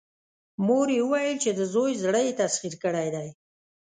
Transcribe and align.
مور 0.65 0.87
يې 0.95 1.01
وويل 1.05 1.35
چې 1.43 1.51
د 1.59 1.61
زوی 1.73 1.93
زړه 2.03 2.19
يې 2.27 2.33
تسخير 2.41 2.73
کړی 2.83 3.07
دی. 3.15 3.27